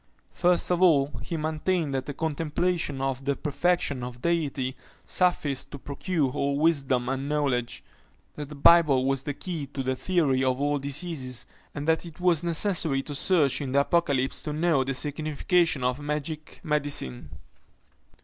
First 0.31 0.71
of 0.71 0.81
all, 0.81 1.11
he 1.21 1.37
maintained 1.37 1.93
that 1.93 2.07
the 2.07 2.13
contemplation 2.15 3.01
of 3.01 3.23
the 3.23 3.35
perfection 3.35 4.01
of 4.03 4.23
the 4.23 4.29
Deity 4.33 4.75
sufficed 5.05 5.69
to 5.69 5.77
procure 5.77 6.31
all 6.31 6.57
wisdom 6.57 7.07
and 7.07 7.29
knowledge; 7.29 7.83
that 8.35 8.49
the 8.49 8.55
Bible 8.55 9.05
was 9.05 9.21
the 9.21 9.35
key 9.35 9.67
to 9.67 9.83
the 9.83 9.95
theory 9.95 10.43
of 10.43 10.59
all 10.59 10.79
diseases, 10.79 11.45
and 11.75 11.87
that 11.87 12.03
it 12.03 12.19
was 12.19 12.43
necessary 12.43 13.03
to 13.03 13.13
search 13.13 13.61
into 13.61 13.73
the 13.73 13.81
Apocalypse 13.81 14.41
to 14.41 14.51
know 14.53 14.83
the 14.83 14.95
signification 14.95 15.83
of 15.83 15.99
magic 15.99 16.61
medicine. 16.63 17.29